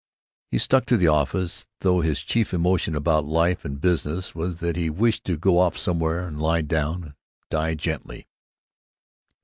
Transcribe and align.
He 0.49 0.57
stuck 0.57 0.87
to 0.87 0.97
the 0.97 1.09
office, 1.09 1.67
though 1.81 2.01
his 2.01 2.23
chief 2.23 2.55
emotion 2.55 2.95
about 2.95 3.23
life 3.23 3.63
and 3.63 3.79
business 3.79 4.33
was 4.33 4.57
that 4.57 4.75
he 4.75 4.89
wished 4.89 5.23
to 5.25 5.37
go 5.37 5.59
off 5.59 5.77
somewhere 5.77 6.27
and 6.27 6.41
lie 6.41 6.63
down 6.63 7.03
and 7.03 7.13
die 7.51 7.75
gently. 7.75 8.27